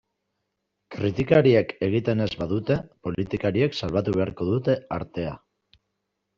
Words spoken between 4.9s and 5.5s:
artea.